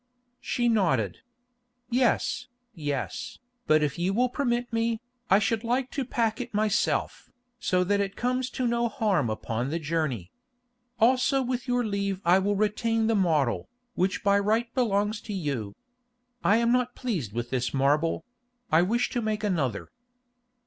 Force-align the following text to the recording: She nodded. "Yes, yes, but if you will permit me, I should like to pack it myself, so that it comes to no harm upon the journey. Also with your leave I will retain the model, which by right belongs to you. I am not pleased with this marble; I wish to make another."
She 0.39 0.67
nodded. 0.67 1.19
"Yes, 1.91 2.47
yes, 2.73 3.37
but 3.67 3.83
if 3.83 3.99
you 3.99 4.15
will 4.15 4.29
permit 4.29 4.73
me, 4.73 4.99
I 5.29 5.37
should 5.37 5.63
like 5.63 5.91
to 5.91 6.03
pack 6.03 6.41
it 6.41 6.55
myself, 6.55 7.29
so 7.59 7.83
that 7.83 7.99
it 7.99 8.15
comes 8.15 8.49
to 8.49 8.65
no 8.65 8.87
harm 8.87 9.29
upon 9.29 9.69
the 9.69 9.77
journey. 9.77 10.31
Also 10.99 11.43
with 11.43 11.67
your 11.67 11.85
leave 11.85 12.19
I 12.25 12.39
will 12.39 12.55
retain 12.55 13.05
the 13.05 13.13
model, 13.15 13.69
which 13.93 14.23
by 14.23 14.39
right 14.39 14.73
belongs 14.73 15.21
to 15.21 15.33
you. 15.33 15.75
I 16.43 16.57
am 16.57 16.71
not 16.71 16.95
pleased 16.95 17.31
with 17.33 17.51
this 17.51 17.71
marble; 17.71 18.25
I 18.71 18.81
wish 18.81 19.11
to 19.11 19.21
make 19.21 19.43
another." 19.43 19.91